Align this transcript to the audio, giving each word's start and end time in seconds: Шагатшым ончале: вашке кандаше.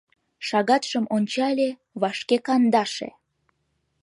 Шагатшым 0.47 1.05
ончале: 1.15 1.69
вашке 2.01 2.37
кандаше. 2.45 3.09